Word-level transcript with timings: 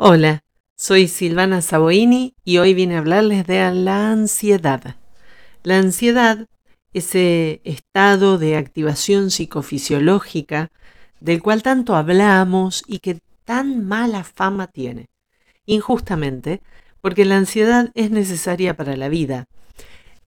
Hola, 0.00 0.44
soy 0.76 1.08
Silvana 1.08 1.60
Saboini 1.60 2.36
y 2.44 2.58
hoy 2.58 2.72
vine 2.72 2.94
a 2.94 2.98
hablarles 2.98 3.44
de 3.48 3.68
la 3.74 4.12
ansiedad. 4.12 4.94
La 5.64 5.78
ansiedad, 5.78 6.46
ese 6.92 7.60
estado 7.64 8.38
de 8.38 8.56
activación 8.56 9.32
psicofisiológica 9.32 10.70
del 11.18 11.42
cual 11.42 11.64
tanto 11.64 11.96
hablamos 11.96 12.84
y 12.86 13.00
que 13.00 13.18
tan 13.44 13.88
mala 13.88 14.22
fama 14.22 14.68
tiene. 14.68 15.08
Injustamente, 15.66 16.62
porque 17.00 17.24
la 17.24 17.36
ansiedad 17.36 17.90
es 17.94 18.12
necesaria 18.12 18.76
para 18.76 18.96
la 18.96 19.08
vida. 19.08 19.48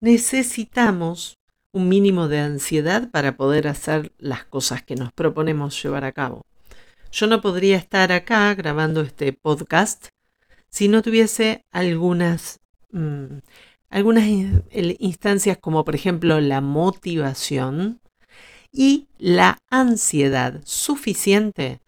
Necesitamos 0.01 1.37
un 1.71 1.87
mínimo 1.87 2.27
de 2.27 2.39
ansiedad 2.39 3.09
para 3.09 3.37
poder 3.37 3.69
hacer 3.69 4.11
las 4.17 4.43
cosas 4.43 4.83
que 4.83 4.95
nos 4.95 5.13
proponemos 5.13 5.81
llevar 5.81 6.03
a 6.03 6.11
cabo. 6.11 6.41
Yo 7.11 7.27
no 7.27 7.41
podría 7.41 7.75
estar 7.75 8.13
acá 8.13 8.55
grabando 8.55 9.01
este 9.01 9.33
podcast 9.33 10.07
si 10.69 10.87
no 10.87 11.01
tuviese 11.01 11.65
algunas, 11.69 12.61
mm, 12.91 13.39
algunas 13.89 14.23
instancias 14.99 15.57
como 15.57 15.83
por 15.83 15.93
ejemplo 15.93 16.39
la 16.39 16.61
motivación 16.61 17.99
y 18.71 19.09
la 19.17 19.57
ansiedad 19.69 20.61
suficiente 20.63 21.81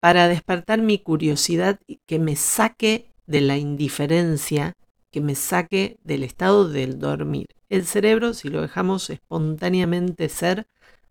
para 0.00 0.26
despertar 0.26 0.82
mi 0.82 0.98
curiosidad 0.98 1.78
y 1.86 2.00
que 2.04 2.18
me 2.18 2.34
saque 2.34 3.12
de 3.26 3.42
la 3.42 3.58
indiferencia, 3.58 4.72
que 5.12 5.20
me 5.20 5.36
saque 5.36 5.96
del 6.02 6.24
estado 6.24 6.68
del 6.68 6.98
dormir. 6.98 7.46
El 7.68 7.86
cerebro, 7.86 8.34
si 8.34 8.48
lo 8.48 8.62
dejamos 8.62 9.10
espontáneamente 9.10 10.28
ser, 10.28 10.66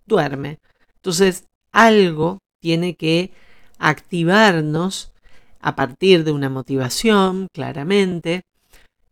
duerme. 0.05 0.59
Entonces, 0.95 1.45
algo 1.71 2.39
tiene 2.65 2.95
que 2.95 3.31
activarnos 3.77 5.13
a 5.59 5.75
partir 5.75 6.23
de 6.23 6.31
una 6.31 6.49
motivación, 6.49 7.47
claramente, 7.53 8.41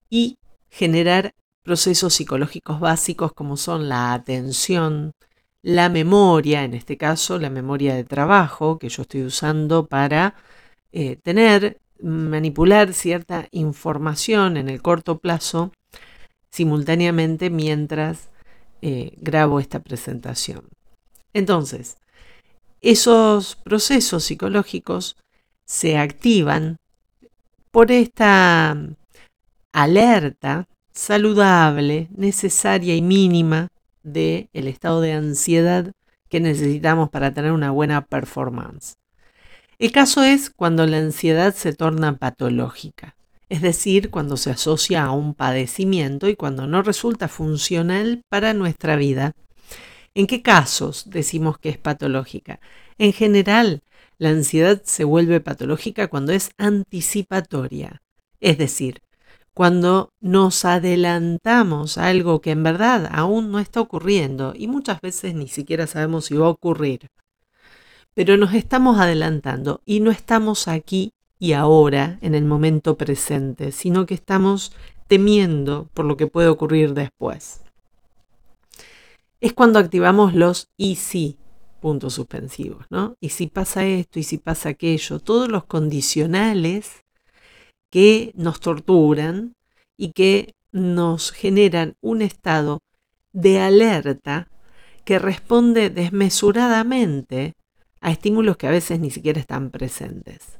y 0.09 0.40
generar 0.72 1.36
procesos 1.62 2.16
psicológicos 2.16 2.80
básicos 2.80 3.31
como 3.31 3.56
son 3.56 3.90
la 3.90 4.14
atención, 4.16 5.12
la 5.62 5.90
memoria, 5.90 6.64
en 6.64 6.74
este 6.74 6.98
caso 6.98 7.38
la 7.38 7.52
memoria 7.52 7.94
de 7.94 8.04
trabajo 8.04 8.80
que 8.80 8.90
yo 8.90 9.04
estoy 9.04 9.22
usando 9.22 9.86
para 9.86 10.34
eh, 10.92 11.18
tener, 11.18 11.78
manipular 12.02 12.92
cierta 12.94 13.50
información 13.52 14.58
en 14.58 14.68
el 14.68 14.81
corto 14.81 15.20
plazo 15.20 15.72
simultáneamente 16.50 17.52
mientras 17.52 18.31
eh, 18.81 19.14
grabo 19.22 19.59
esta 19.59 19.80
presentación. 19.84 20.70
Entonces, 21.34 21.98
esos 22.84 23.56
procesos 23.56 24.26
psicológicos 24.26 25.16
se 25.66 25.98
activan 25.98 26.78
por 27.72 27.92
esta 27.92 28.78
alerta 29.72 30.67
saludable, 30.92 32.09
necesaria 32.16 32.95
y 32.95 33.02
mínima 33.02 33.70
del 34.03 34.50
estado 34.53 35.00
de 35.00 35.14
ansiedad 35.14 35.94
que 36.30 36.42
necesitamos 36.42 37.09
para 37.09 37.34
tener 37.34 37.53
una 37.53 37.72
buena 37.72 38.06
performance. 38.06 38.95
El 39.80 39.94
caso 39.94 40.22
es 40.22 40.50
cuando 40.50 40.86
la 40.86 40.97
ansiedad 40.97 41.56
se 41.56 41.73
torna 41.73 42.18
patológica, 42.18 43.16
es 43.47 43.62
decir, 43.62 44.09
cuando 44.09 44.36
se 44.36 44.52
asocia 44.52 45.03
a 45.03 45.12
un 45.12 45.36
padecimiento 45.36 46.28
y 46.28 46.36
cuando 46.36 46.68
no 46.68 46.81
resulta 46.81 47.30
funcional 47.30 48.22
para 48.30 48.53
nuestra 48.53 48.97
vida 48.97 49.34
¿En 50.16 50.28
qué 50.28 50.44
casos 50.44 51.09
decimos 51.09 51.57
que 51.57 51.69
es 51.69 51.78
patológica? 51.80 52.59
En 52.98 53.14
general, 53.14 53.81
la 54.18 54.30
ansiedad 54.30 54.81
se 54.84 55.04
vuelve 55.04 55.40
patológica 55.40 56.08
cuando 56.08 56.31
es 56.31 56.52
anticipatoria, 56.58 58.02
es 58.40 58.58
decir, 58.58 59.02
cuando 59.54 60.09
nos 60.20 60.66
adelantamos 60.66 61.98
a 61.98 62.08
algo 62.08 62.42
que 62.42 62.52
en 62.52 62.64
verdad 62.64 63.08
aún 63.12 63.52
no 63.52 63.59
está 63.59 63.81
ocurriendo 63.81 64.54
y 64.56 64.68
muchas 64.68 65.00
veces 65.02 65.36
ni 65.36 65.48
siquiera 65.48 65.86
sabemos 65.86 66.26
si 66.26 66.36
va 66.36 66.48
a 66.48 66.50
ocurrir. 66.50 67.08
Pero 68.16 68.38
nos 68.38 68.54
estamos 68.54 69.00
adelantando 69.00 69.81
y 69.86 70.00
no 70.00 70.12
estamos 70.12 70.68
aquí 70.68 71.12
y 71.40 71.54
ahora 71.54 72.18
en 72.22 72.36
el 72.36 72.46
momento 72.46 72.98
presente, 72.98 73.72
sino 73.72 74.06
que 74.06 74.14
estamos 74.14 74.72
temiendo 75.08 75.88
por 75.94 76.06
lo 76.06 76.18
que 76.18 76.28
puede 76.28 76.48
ocurrir 76.48 76.94
después. 76.94 77.62
Es 79.42 79.54
cuando 79.54 79.78
activamos 79.78 80.34
los 80.34 80.70
y 80.78 80.96
si, 80.96 81.38
puntos 81.83 82.13
suspensivos, 82.13 82.85
¿no? 82.89 83.17
Y 83.19 83.27
si 83.27 83.47
pasa 83.47 83.85
esto, 83.85 84.17
y 84.17 84.23
si 84.23 84.38
pasa 84.38 84.69
aquello, 84.69 85.19
todos 85.19 85.49
los 85.49 85.66
condicionales 85.66 87.03
que 87.91 88.31
nos 88.35 88.61
torturan 88.61 89.53
y 89.97 90.13
que 90.13 90.53
nos 90.71 91.33
generan 91.33 91.95
un 91.99 92.21
estado 92.21 92.79
de 93.33 93.59
alerta 93.59 94.47
que 95.03 95.19
responde 95.19 95.89
desmesuradamente 95.89 97.51
a 98.00 98.11
estímulos 98.11 98.55
que 98.55 98.67
a 98.67 98.71
veces 98.71 99.01
ni 99.01 99.11
siquiera 99.11 99.41
están 99.41 99.69
presentes. 99.69 100.59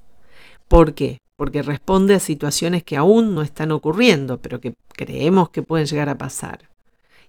¿Por 0.68 0.94
qué? 0.94 1.20
Porque 1.38 1.62
responde 1.62 2.16
a 2.16 2.20
situaciones 2.20 2.84
que 2.84 2.98
aún 2.98 3.34
no 3.34 3.44
están 3.44 3.72
ocurriendo, 3.72 4.42
pero 4.42 4.60
que 4.60 4.74
creemos 4.90 5.52
que 5.52 5.64
pueden 5.64 5.88
llegar 5.88 6.10
a 6.10 6.18
pasar. 6.18 6.73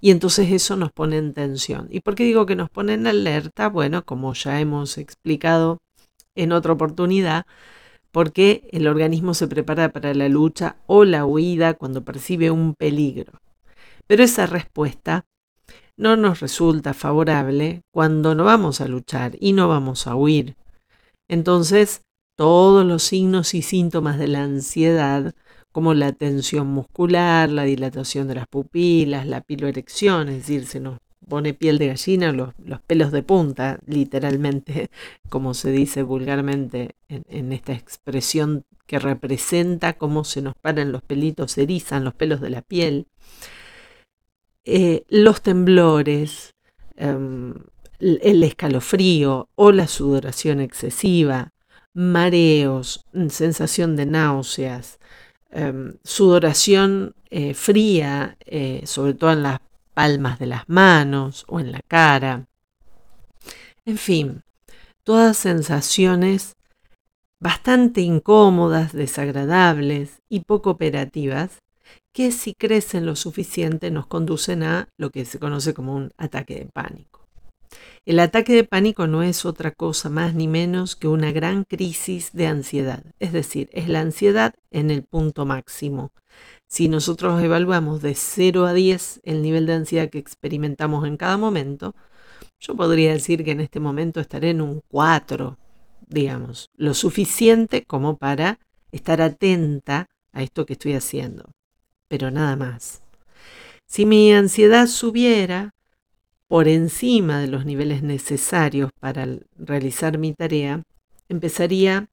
Y 0.04 0.10
entonces 0.10 0.52
eso 0.52 0.76
nos 0.76 0.92
pone 0.92 1.16
en 1.16 1.32
tensión. 1.32 1.88
¿Y 1.90 2.00
por 2.00 2.14
qué 2.14 2.24
digo 2.24 2.44
que 2.44 2.56
nos 2.56 2.68
pone 2.68 2.92
en 2.92 3.06
alerta? 3.06 3.70
Bueno, 3.70 4.04
como 4.04 4.34
ya 4.34 4.60
hemos 4.60 4.98
explicado 4.98 5.78
en 6.34 6.52
otra 6.52 6.74
oportunidad, 6.74 7.46
porque 8.12 8.68
el 8.72 8.86
organismo 8.86 9.32
se 9.32 9.48
prepara 9.48 9.92
para 9.92 10.12
la 10.12 10.28
lucha 10.28 10.76
o 10.84 11.06
la 11.06 11.24
huida 11.24 11.72
cuando 11.72 12.04
percibe 12.04 12.50
un 12.50 12.74
peligro. 12.74 13.40
Pero 14.06 14.22
esa 14.22 14.44
respuesta 14.44 15.24
no 15.96 16.18
nos 16.18 16.40
resulta 16.40 16.92
favorable 16.92 17.80
cuando 17.90 18.34
no 18.34 18.44
vamos 18.44 18.82
a 18.82 18.88
luchar 18.88 19.38
y 19.40 19.54
no 19.54 19.68
vamos 19.68 20.06
a 20.06 20.16
huir. 20.16 20.54
Entonces, 21.28 22.02
todos 22.36 22.84
los 22.84 23.04
signos 23.04 23.54
y 23.54 23.62
síntomas 23.62 24.18
de 24.18 24.28
la 24.28 24.42
ansiedad 24.42 25.34
como 25.74 25.92
la 25.92 26.12
tensión 26.12 26.68
muscular, 26.68 27.50
la 27.50 27.64
dilatación 27.64 28.28
de 28.28 28.36
las 28.36 28.46
pupilas, 28.46 29.26
la 29.26 29.40
piloerección, 29.40 30.28
es 30.28 30.36
decir, 30.36 30.66
se 30.66 30.78
nos 30.78 31.00
pone 31.28 31.52
piel 31.52 31.78
de 31.78 31.88
gallina, 31.88 32.30
los, 32.30 32.54
pelos 32.86 33.10
de 33.10 33.24
punta, 33.24 33.80
literalmente, 33.84 34.88
como 35.28 35.52
se 35.52 35.72
dice 35.72 36.04
vulgarmente 36.04 36.94
en, 37.08 37.52
esta 37.52 37.72
expresión 37.72 38.64
que 38.86 39.00
representa 39.00 39.94
cómo 39.94 40.22
se 40.22 40.42
nos 40.42 40.54
paran 40.54 40.92
los 40.92 41.02
pelitos, 41.02 41.50
se 41.50 41.64
erizan 41.64 42.04
los 42.04 42.14
pelos 42.14 42.40
de 42.40 42.50
la 42.50 42.62
piel, 42.62 43.08
eh, 44.64 45.02
los 45.08 45.42
temblores, 45.42 46.54
em, 46.94 47.52
el 47.98 48.44
escalofrío 48.44 49.48
o 49.56 49.72
la 49.72 49.88
sudoración 49.88 50.60
excesiva, 50.60 51.52
mareos, 51.94 53.04
sensación 53.28 53.96
de 53.96 54.06
náuseas, 54.06 55.00
Em, 55.56 55.98
sudoración 56.02 57.14
eh, 57.30 57.54
fría, 57.54 58.36
eh, 58.44 58.82
sobre 58.86 59.14
todo 59.14 59.30
en 59.30 59.44
las 59.44 59.60
palmas 59.94 60.40
de 60.40 60.46
las 60.46 60.68
manos 60.68 61.44
o 61.46 61.60
en 61.60 61.70
la 61.70 61.80
cara. 61.86 62.48
En 63.84 63.96
fin, 63.96 64.42
todas 65.04 65.36
sensaciones 65.36 66.56
bastante 67.38 68.00
incómodas, 68.00 68.92
desagradables 68.92 70.22
y 70.28 70.40
poco 70.40 70.70
operativas 70.70 71.58
que 72.12 72.32
si 72.32 72.54
crecen 72.54 73.06
lo 73.06 73.14
suficiente 73.14 73.92
nos 73.92 74.08
conducen 74.08 74.64
a 74.64 74.88
lo 74.98 75.10
que 75.10 75.24
se 75.24 75.38
conoce 75.38 75.72
como 75.72 75.94
un 75.94 76.10
ataque 76.16 76.56
de 76.56 76.66
pánico. 76.66 77.23
El 78.04 78.20
ataque 78.20 78.52
de 78.54 78.64
pánico 78.64 79.06
no 79.06 79.22
es 79.22 79.44
otra 79.46 79.70
cosa 79.70 80.10
más 80.10 80.34
ni 80.34 80.46
menos 80.46 80.94
que 80.94 81.08
una 81.08 81.32
gran 81.32 81.64
crisis 81.64 82.32
de 82.32 82.46
ansiedad, 82.46 83.02
es 83.18 83.32
decir, 83.32 83.70
es 83.72 83.88
la 83.88 84.00
ansiedad 84.00 84.54
en 84.70 84.90
el 84.90 85.04
punto 85.04 85.46
máximo. 85.46 86.12
Si 86.68 86.88
nosotros 86.88 87.42
evaluamos 87.42 88.02
de 88.02 88.14
0 88.14 88.66
a 88.66 88.74
10 88.74 89.20
el 89.24 89.42
nivel 89.42 89.66
de 89.66 89.74
ansiedad 89.74 90.10
que 90.10 90.18
experimentamos 90.18 91.06
en 91.06 91.16
cada 91.16 91.38
momento, 91.38 91.94
yo 92.60 92.76
podría 92.76 93.12
decir 93.12 93.44
que 93.44 93.52
en 93.52 93.60
este 93.60 93.80
momento 93.80 94.20
estaré 94.20 94.50
en 94.50 94.60
un 94.60 94.82
4, 94.88 95.58
digamos, 96.06 96.70
lo 96.76 96.94
suficiente 96.94 97.84
como 97.84 98.16
para 98.16 98.58
estar 98.92 99.22
atenta 99.22 100.08
a 100.32 100.42
esto 100.42 100.66
que 100.66 100.74
estoy 100.74 100.94
haciendo, 100.94 101.50
pero 102.08 102.30
nada 102.30 102.56
más. 102.56 103.02
Si 103.86 104.06
mi 104.06 104.32
ansiedad 104.32 104.86
subiera, 104.86 105.74
por 106.54 106.68
encima 106.68 107.40
de 107.40 107.48
los 107.48 107.64
niveles 107.66 108.04
necesarios 108.04 108.90
para 109.00 109.26
realizar 109.58 110.18
mi 110.18 110.34
tarea, 110.34 110.84
empezaría 111.28 112.06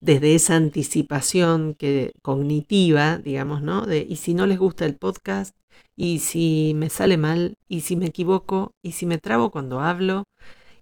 desde 0.00 0.34
esa 0.34 0.56
anticipación 0.56 1.76
que, 1.78 2.10
cognitiva, 2.20 3.18
digamos, 3.18 3.62
¿no? 3.62 3.86
De, 3.86 4.04
y 4.08 4.16
si 4.16 4.34
no 4.34 4.46
les 4.46 4.58
gusta 4.58 4.84
el 4.84 4.96
podcast, 4.96 5.54
y 5.94 6.18
si 6.18 6.72
me 6.74 6.90
sale 6.90 7.18
mal, 7.18 7.54
y 7.68 7.82
si 7.82 7.94
me 7.94 8.06
equivoco, 8.06 8.72
y 8.82 8.90
si 8.90 9.06
me 9.06 9.18
trabo 9.18 9.52
cuando 9.52 9.78
hablo, 9.78 10.24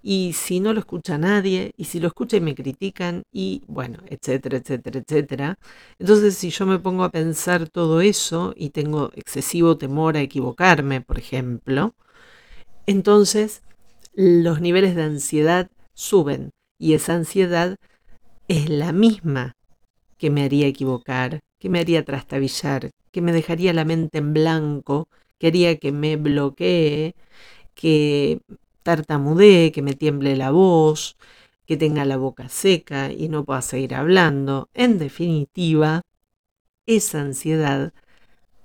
y 0.03 0.33
si 0.33 0.61
no 0.61 0.73
lo 0.73 0.81
escucha 0.81 1.19
nadie, 1.19 1.73
y 1.77 1.85
si 1.85 2.01
lo 2.01 2.09
escucha 2.09 2.39
y 2.39 2.41
me 2.41 2.55
critican, 2.55 3.25
y 3.31 3.61
bueno, 3.67 3.99
etcétera, 4.07 4.57
etcétera, 4.57 5.01
etcétera. 5.01 5.59
Entonces, 5.99 6.39
si 6.39 6.49
yo 6.49 6.65
me 6.65 6.79
pongo 6.79 7.05
a 7.05 7.11
pensar 7.11 7.69
todo 7.69 8.01
eso 8.01 8.55
y 8.57 8.71
tengo 8.71 9.11
excesivo 9.17 9.77
temor 9.77 10.17
a 10.17 10.23
equivocarme, 10.23 11.03
por 11.03 11.19
ejemplo, 11.19 11.95
entonces 12.87 13.63
los 14.15 14.61
niveles 14.61 14.95
de 14.95 15.03
ansiedad 15.03 15.71
suben 15.95 16.51
y 16.79 16.95
esa 16.95 17.15
ansiedad 17.15 17.77
es 18.49 18.69
la 18.69 18.93
misma 18.93 19.55
que 20.19 20.31
me 20.31 20.45
haría 20.45 20.67
equivocar, 20.67 21.41
que 21.59 21.69
me 21.69 21.81
haría 21.81 22.05
trastabillar, 22.05 22.91
que 23.11 23.21
me 23.23 23.33
dejaría 23.33 23.73
la 23.73 23.85
mente 23.85 24.19
en 24.19 24.33
blanco, 24.33 25.09
que 25.39 25.49
haría 25.49 25.77
que 25.79 25.93
me 25.93 26.17
bloquee, 26.17 27.15
que 27.75 28.41
tartamudee, 28.83 29.73
que 29.73 29.83
me 29.83 29.95
tiemble 29.95 30.37
la 30.37 30.51
voz, 30.51 31.17
que 31.67 31.77
tenga 31.77 32.05
la 32.05 32.17
boca 32.17 32.49
seca 32.49 33.11
y 33.13 33.29
no 33.29 33.45
pueda 33.45 33.63
seguir 33.63 33.95
hablando. 33.95 34.69
En 34.75 34.99
definitiva, 34.99 36.03
esa 36.87 37.21
ansiedad 37.21 37.93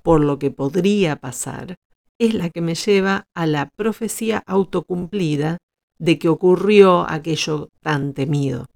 por 0.03 0.21
lo 0.21 0.39
que 0.39 0.51
podría 0.51 1.15
pasar 1.17 1.77
es 2.19 2.33
la 2.33 2.49
que 2.49 2.61
me 2.61 2.75
lleva 2.75 3.27
a 3.33 3.45
la 3.45 3.69
profecía 3.69 4.43
autocumplida 4.45 5.57
de 5.99 6.19
que 6.19 6.29
ocurrió 6.29 7.09
aquello 7.09 7.69
tan 7.81 8.13
temido, 8.13 8.67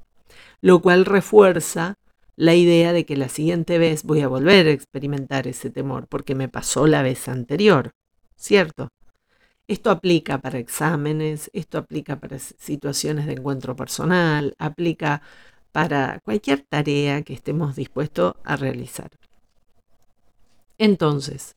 lo 0.61 0.81
cual 0.81 1.05
refuerza 1.05 1.95
la 2.35 2.55
idea 2.55 2.93
de 2.93 3.05
que 3.05 3.17
la 3.17 3.29
siguiente 3.29 3.77
vez 3.77 4.03
voy 4.03 4.21
a 4.21 4.27
volver 4.27 4.67
a 4.67 4.71
experimentar 4.71 5.47
ese 5.47 5.69
temor 5.69 6.07
porque 6.07 6.33
me 6.33 6.49
pasó 6.49 6.87
la 6.87 7.01
vez 7.01 7.27
anterior, 7.27 7.91
¿cierto? 8.35 8.89
Esto 9.67 9.91
aplica 9.91 10.39
para 10.39 10.57
exámenes, 10.57 11.49
esto 11.53 11.77
aplica 11.77 12.19
para 12.19 12.39
situaciones 12.39 13.25
de 13.27 13.33
encuentro 13.33 13.75
personal, 13.75 14.55
aplica 14.57 15.21
para 15.71 16.19
cualquier 16.23 16.61
tarea 16.61 17.21
que 17.21 17.33
estemos 17.33 17.75
dispuestos 17.75 18.33
a 18.43 18.55
realizar. 18.55 19.11
Entonces, 20.77 21.55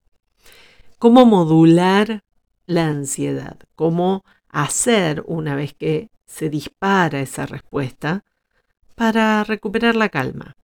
¿cómo 0.99 1.27
modular 1.27 2.23
la 2.67 2.87
ansiedad? 2.87 3.59
¿Cómo 3.75 4.25
hacer 4.49 5.23
una 5.27 5.55
vez 5.55 5.75
que 5.75 6.11
se 6.27 6.49
dispara 6.49 7.21
esa 7.21 7.47
respuesta 7.47 8.25
para 8.95 9.45
recuperar 9.45 9.97
la 9.97 10.09
calma? 10.09 10.55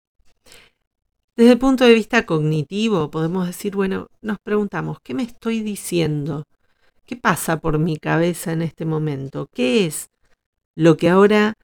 Desde 1.36 1.52
el 1.52 1.58
punto 1.58 1.84
de 1.84 1.94
vista 1.94 2.26
cognitivo, 2.26 3.10
podemos 3.10 3.46
decir, 3.46 3.74
bueno, 3.74 4.08
nos 4.20 4.38
preguntamos, 4.40 4.98
¿qué 5.02 5.14
me 5.14 5.22
estoy 5.22 5.60
diciendo? 5.60 6.44
¿Qué 7.06 7.16
pasa 7.16 7.60
por 7.60 7.78
mi 7.78 7.96
cabeza 7.96 8.52
en 8.52 8.62
este 8.62 8.84
momento? 8.84 9.48
¿Qué 9.52 9.86
es 9.86 10.10
lo 10.74 10.96
que 10.96 11.08
ahora 11.08 11.54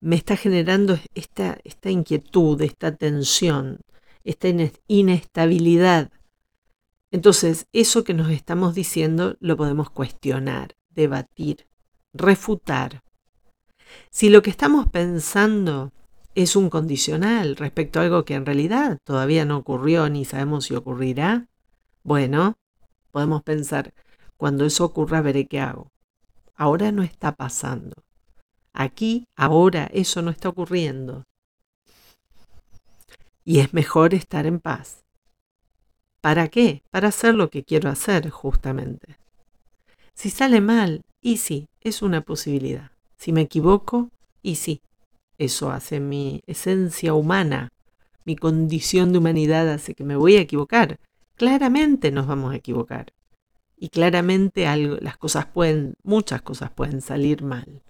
me 0.00 0.16
está 0.16 0.36
generando 0.36 0.98
esta, 1.14 1.58
esta 1.64 1.90
inquietud, 1.90 2.60
esta 2.62 2.96
tensión, 2.96 3.80
esta 4.24 4.48
inestabilidad? 4.88 6.10
Entonces, 7.10 7.66
eso 7.72 8.04
que 8.04 8.14
nos 8.14 8.30
estamos 8.30 8.74
diciendo 8.74 9.36
lo 9.40 9.56
podemos 9.56 9.90
cuestionar, 9.90 10.76
debatir, 10.90 11.66
refutar. 12.12 13.02
Si 14.10 14.28
lo 14.28 14.42
que 14.42 14.50
estamos 14.50 14.88
pensando 14.88 15.92
es 16.34 16.56
un 16.56 16.68
condicional 16.68 17.56
respecto 17.56 17.98
a 17.98 18.02
algo 18.02 18.24
que 18.24 18.34
en 18.34 18.44
realidad 18.44 18.98
todavía 19.04 19.44
no 19.44 19.56
ocurrió 19.56 20.08
ni 20.10 20.24
sabemos 20.24 20.66
si 20.66 20.74
ocurrirá, 20.74 21.48
bueno, 22.02 22.58
podemos 23.10 23.42
pensar, 23.42 23.94
cuando 24.36 24.66
eso 24.66 24.84
ocurra 24.84 25.22
veré 25.22 25.46
qué 25.46 25.60
hago. 25.60 25.92
Ahora 26.54 26.92
no 26.92 27.02
está 27.02 27.32
pasando. 27.34 27.94
Aquí, 28.72 29.26
ahora, 29.36 29.88
eso 29.92 30.20
no 30.20 30.30
está 30.30 30.50
ocurriendo. 30.50 31.24
Y 33.44 33.60
es 33.60 33.72
mejor 33.72 34.12
estar 34.12 34.44
en 34.44 34.60
paz. 34.60 35.05
¿Para 36.26 36.48
qué? 36.48 36.82
Para 36.90 37.06
hacer 37.06 37.36
lo 37.36 37.50
que 37.50 37.62
quiero 37.62 37.88
hacer, 37.88 38.30
justamente. 38.30 39.16
Si 40.12 40.28
sale 40.28 40.60
mal, 40.60 41.02
y 41.20 41.36
sí, 41.36 41.68
es 41.80 42.02
una 42.02 42.22
posibilidad. 42.22 42.90
Si 43.16 43.30
me 43.30 43.42
equivoco, 43.42 44.10
y 44.42 44.56
sí, 44.56 44.82
eso 45.38 45.70
hace 45.70 46.00
mi 46.00 46.42
esencia 46.48 47.14
humana, 47.14 47.68
mi 48.24 48.34
condición 48.34 49.12
de 49.12 49.18
humanidad 49.18 49.72
hace 49.72 49.94
que 49.94 50.02
me 50.02 50.16
voy 50.16 50.34
a 50.34 50.40
equivocar. 50.40 50.98
Claramente 51.36 52.10
nos 52.10 52.26
vamos 52.26 52.52
a 52.52 52.56
equivocar 52.56 53.12
y 53.76 53.90
claramente 53.90 54.66
algo, 54.66 54.96
las 55.00 55.16
cosas 55.18 55.46
pueden, 55.46 55.94
muchas 56.02 56.42
cosas 56.42 56.72
pueden 56.72 57.02
salir 57.02 57.44
mal. 57.44 57.82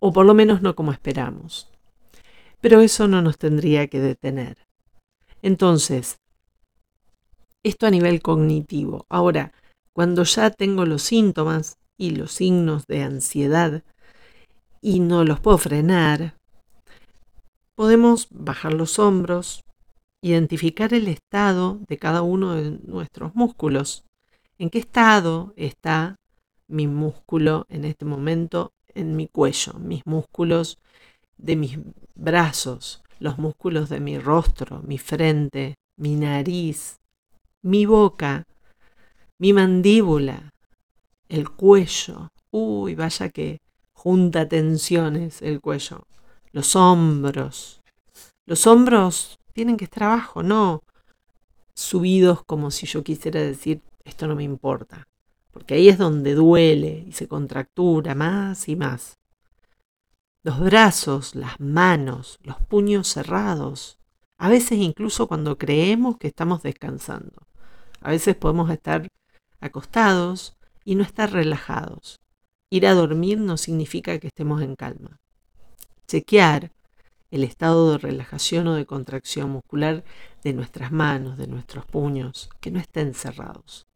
O 0.00 0.12
por 0.12 0.26
lo 0.26 0.34
menos 0.34 0.60
no 0.60 0.74
como 0.74 0.92
esperamos. 0.92 1.70
Pero 2.60 2.82
eso 2.82 3.08
no 3.08 3.22
nos 3.22 3.38
tendría 3.38 3.86
que 3.86 4.00
detener. 4.00 4.58
Entonces, 5.40 6.18
esto 7.66 7.86
a 7.86 7.90
nivel 7.90 8.22
cognitivo. 8.22 9.06
Ahora, 9.08 9.52
cuando 9.92 10.24
ya 10.24 10.50
tengo 10.50 10.84
los 10.84 11.02
síntomas 11.02 11.78
y 11.96 12.10
los 12.10 12.32
signos 12.32 12.86
de 12.86 13.02
ansiedad 13.02 13.82
y 14.80 15.00
no 15.00 15.24
los 15.24 15.40
puedo 15.40 15.58
frenar, 15.58 16.36
podemos 17.74 18.28
bajar 18.30 18.74
los 18.74 18.98
hombros, 18.98 19.64
identificar 20.22 20.94
el 20.94 21.08
estado 21.08 21.78
de 21.88 21.98
cada 21.98 22.22
uno 22.22 22.54
de 22.54 22.78
nuestros 22.82 23.34
músculos 23.34 24.06
¿En 24.58 24.70
qué 24.70 24.78
estado 24.78 25.52
está 25.56 26.16
mi 26.66 26.86
músculo 26.86 27.66
en 27.68 27.84
este 27.84 28.06
momento 28.06 28.72
en 28.94 29.14
mi 29.14 29.28
cuello? 29.28 29.74
Mis 29.74 30.06
músculos 30.06 30.78
de 31.36 31.56
mis 31.56 31.78
brazos, 32.14 33.02
los 33.18 33.36
músculos 33.36 33.90
de 33.90 34.00
mi 34.00 34.18
rostro, 34.18 34.80
mi 34.82 34.96
frente, 34.96 35.74
mi 35.98 36.14
nariz, 36.14 37.00
mi 37.62 37.86
boca, 37.86 38.44
mi 39.38 39.52
mandíbula, 39.52 40.52
el 41.28 41.50
cuello. 41.50 42.28
Uy, 42.50 42.94
vaya 42.94 43.28
que 43.30 43.60
junta 43.92 44.48
tensiones 44.48 45.42
el 45.42 45.60
cuello. 45.60 46.06
Los 46.52 46.76
hombros. 46.76 47.82
Los 48.46 48.66
hombros 48.66 49.38
tienen 49.52 49.76
que 49.76 49.84
estar 49.84 50.04
abajo, 50.04 50.42
no 50.42 50.82
subidos 51.76 52.42
como 52.44 52.70
si 52.70 52.86
yo 52.86 53.04
quisiera 53.04 53.40
decir 53.40 53.82
esto 54.04 54.26
no 54.26 54.34
me 54.34 54.44
importa, 54.44 55.06
porque 55.52 55.74
ahí 55.74 55.88
es 55.88 55.98
donde 55.98 56.34
duele 56.34 57.04
y 57.06 57.12
se 57.12 57.28
contractura 57.28 58.14
más 58.14 58.68
y 58.68 58.76
más. 58.76 59.18
Los 60.42 60.60
brazos, 60.60 61.34
las 61.34 61.60
manos, 61.60 62.38
los 62.42 62.56
puños 62.62 63.08
cerrados, 63.08 63.95
a 64.38 64.48
veces 64.48 64.78
incluso 64.78 65.26
cuando 65.28 65.58
creemos 65.58 66.18
que 66.18 66.28
estamos 66.28 66.62
descansando. 66.62 67.46
A 68.00 68.10
veces 68.10 68.36
podemos 68.36 68.70
estar 68.70 69.08
acostados 69.60 70.56
y 70.84 70.94
no 70.94 71.02
estar 71.02 71.32
relajados. 71.32 72.20
Ir 72.70 72.86
a 72.86 72.94
dormir 72.94 73.38
no 73.38 73.56
significa 73.56 74.18
que 74.18 74.28
estemos 74.28 74.62
en 74.62 74.76
calma. 74.76 75.18
Chequear 76.06 76.72
el 77.30 77.44
estado 77.44 77.92
de 77.92 77.98
relajación 77.98 78.68
o 78.68 78.74
de 78.74 78.86
contracción 78.86 79.50
muscular 79.50 80.04
de 80.44 80.52
nuestras 80.52 80.92
manos, 80.92 81.38
de 81.38 81.48
nuestros 81.48 81.84
puños, 81.86 82.50
que 82.60 82.70
no 82.70 82.78
estén 82.78 83.14
cerrados 83.14 83.86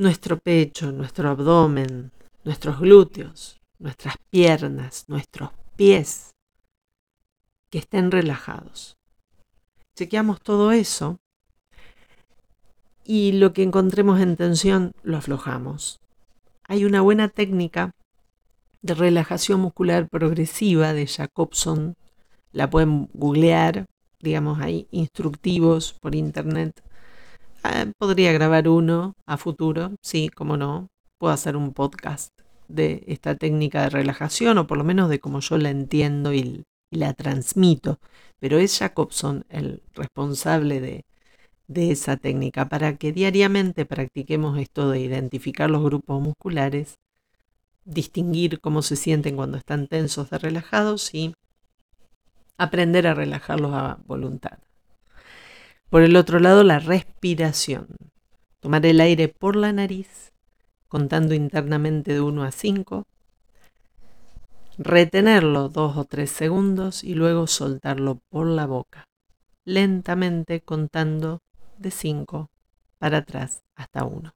nuestro 0.00 0.38
pecho, 0.38 0.92
nuestro 0.92 1.28
abdomen, 1.28 2.10
nuestros 2.42 2.80
glúteos, 2.80 3.60
nuestras 3.78 4.14
piernas, 4.30 5.04
nuestros 5.08 5.50
pies, 5.76 6.30
que 7.70 7.78
estén 7.78 8.10
relajados. 8.10 8.96
Chequeamos 9.96 10.40
todo 10.40 10.72
eso 10.72 11.18
y 13.04 13.32
lo 13.32 13.52
que 13.52 13.62
encontremos 13.62 14.20
en 14.20 14.36
tensión 14.36 14.92
lo 15.02 15.16
aflojamos. 15.16 16.00
Hay 16.68 16.84
una 16.84 17.00
buena 17.00 17.28
técnica 17.28 17.92
de 18.82 18.94
relajación 18.94 19.60
muscular 19.60 20.08
progresiva 20.08 20.92
de 20.92 21.06
Jacobson. 21.06 21.94
La 22.52 22.70
pueden 22.70 23.08
googlear, 23.12 23.86
digamos, 24.20 24.60
hay 24.60 24.86
instructivos 24.90 25.94
por 26.00 26.14
internet 26.14 26.82
Ah, 27.62 27.86
podría 27.98 28.32
grabar 28.32 28.68
uno 28.68 29.14
a 29.26 29.36
futuro, 29.36 29.92
sí, 30.02 30.30
como 30.30 30.56
no. 30.56 30.88
Puedo 31.18 31.34
hacer 31.34 31.56
un 31.56 31.74
podcast 31.74 32.32
de 32.68 33.04
esta 33.06 33.34
técnica 33.34 33.82
de 33.82 33.90
relajación, 33.90 34.56
o 34.58 34.66
por 34.66 34.78
lo 34.78 34.84
menos 34.84 35.10
de 35.10 35.20
cómo 35.20 35.40
yo 35.40 35.58
la 35.58 35.68
entiendo 35.70 36.32
y, 36.90 36.98
la 36.98 37.14
transmito. 37.14 37.98
Pero 38.38 38.58
es 38.58 38.78
Jacobson 38.78 39.44
el 39.48 39.82
responsable 39.94 40.80
de, 40.80 41.04
esa 41.92 42.16
técnica 42.16 42.68
para 42.68 42.96
que 42.96 43.12
diariamente 43.12 43.86
practiquemos 43.86 44.58
esto 44.58 44.90
de 44.90 45.00
identificar 45.00 45.70
los 45.70 45.84
grupos 45.84 46.20
musculares, 46.20 46.98
distinguir 47.84 48.60
cómo 48.60 48.82
se 48.82 48.96
sienten 48.96 49.36
cuando 49.36 49.58
están 49.58 49.86
tensos 49.86 50.30
de 50.30 50.38
relajados 50.38 51.14
y 51.14 51.34
aprender 52.58 53.06
a 53.06 53.14
relajarlos 53.14 53.72
a 53.72 53.98
voluntad. 54.06 54.58
Por 55.90 56.02
el 56.02 56.16
otro 56.16 56.38
lado, 56.38 56.62
la 56.62 56.78
respiración. 56.78 57.88
Tomar 58.60 58.84
el 58.86 59.00
aire 59.00 59.28
por 59.28 59.56
la 59.56 59.72
nariz, 59.72 60.32
contando 60.88 61.34
internamente 61.34 62.12
de 62.12 62.20
1 62.20 62.44
a 62.44 62.50
5, 62.52 63.06
retenerlo 64.82 65.68
dos 65.68 65.98
o 65.98 66.06
tres 66.06 66.30
segundos 66.30 67.04
y 67.04 67.14
luego 67.14 67.46
soltarlo 67.46 68.22
por 68.30 68.46
la 68.46 68.64
boca, 68.64 69.04
lentamente 69.66 70.62
contando 70.62 71.42
de 71.76 71.90
5 71.90 72.48
para 72.98 73.18
atrás 73.18 73.62
hasta 73.76 74.04
1. 74.04 74.32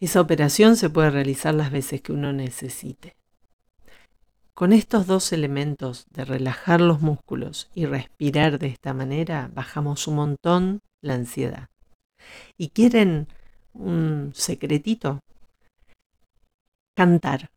Esa 0.00 0.20
operación 0.20 0.76
se 0.76 0.88
puede 0.88 1.10
realizar 1.10 1.52
las 1.52 1.72
veces 1.72 2.00
que 2.00 2.12
uno 2.12 2.32
necesite. 2.32 3.16
Con 4.54 4.72
estos 4.72 5.08
dos 5.08 5.32
elementos 5.32 6.06
de 6.10 6.24
relajar 6.24 6.80
los 6.80 7.00
músculos 7.00 7.68
y 7.74 7.86
respirar 7.86 8.60
de 8.60 8.68
esta 8.68 8.94
manera, 8.94 9.50
bajamos 9.52 10.06
un 10.06 10.14
montón 10.14 10.80
la 11.02 11.14
ansiedad. 11.14 11.70
¿Y 12.56 12.68
quieren 12.68 13.26
un 13.72 14.30
secretito? 14.32 15.18
Cantar. 16.94 17.50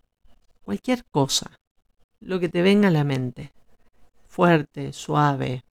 Cualquier 0.68 1.06
cosa. 1.06 1.58
Lo 2.20 2.42
que 2.42 2.50
te 2.50 2.62
venga 2.62 2.90
a 2.90 2.92
la 2.92 3.06
mente. 3.06 3.54
Fuerte, 4.28 4.92
suave. 4.92 5.64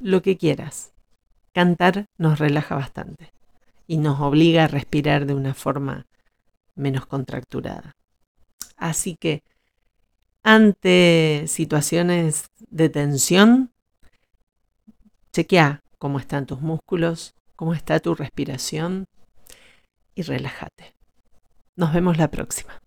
Lo 0.00 0.22
que 0.22 0.38
quieras. 0.38 0.94
Cantar 1.52 2.06
nos 2.16 2.38
relaja 2.38 2.76
bastante 2.76 3.34
y 3.86 3.98
nos 3.98 4.20
obliga 4.20 4.64
a 4.64 4.68
respirar 4.68 5.26
de 5.26 5.34
una 5.34 5.52
forma 5.52 6.06
menos 6.76 7.04
contracturada. 7.04 7.94
Así 8.78 9.16
que 9.16 9.42
ante 10.42 11.44
situaciones 11.46 12.46
de 12.70 12.88
tensión, 12.88 13.70
chequea 15.34 15.82
cómo 15.98 16.20
están 16.20 16.46
tus 16.46 16.62
músculos, 16.62 17.34
cómo 17.54 17.74
está 17.74 18.00
tu 18.00 18.14
respiración 18.14 19.04
y 20.14 20.22
relájate. 20.22 20.94
Nos 21.74 21.92
vemos 21.92 22.16
la 22.16 22.30
próxima. 22.30 22.80